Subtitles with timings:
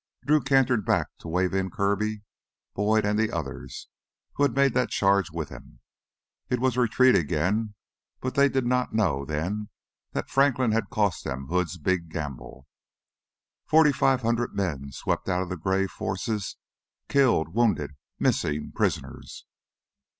[0.25, 2.23] Drew cantered back to wave in Kirby,
[2.73, 3.87] Boyd, and the others
[4.33, 5.79] who had made that charge with him.
[6.49, 7.75] It was retreat again,
[8.19, 9.69] but they did not know then
[10.13, 12.65] that Franklin had cost them Hood's big gamble.
[13.67, 16.57] Forty five hundred men swept out of the gray forces
[17.07, 19.45] killed, wounded, missing, prisoners.